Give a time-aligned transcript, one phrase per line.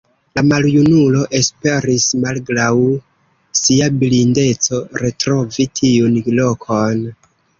[0.37, 2.71] La maljunulo esperis malgraŭ
[3.61, 7.05] sia blindeco retrovi tiun lokon.